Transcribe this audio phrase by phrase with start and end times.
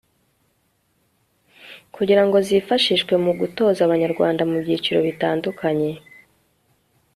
[1.95, 5.91] kugira ngo zifashishwe mu gutoza abanyarwanda mu byiciro bitandukanye